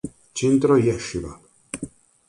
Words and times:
Centro 0.39 0.73
Yeshivah 0.85 1.35